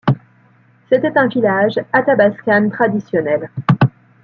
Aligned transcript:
C'était 0.89 1.15
un 1.15 1.27
village 1.27 1.79
Athabaskan 1.93 2.71
traditionnel. 2.71 3.51